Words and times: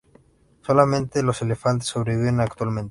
Solamente 0.63 1.21
los 1.21 1.43
elefantes 1.43 1.89
sobreviven 1.89 2.39
actualmente. 2.41 2.79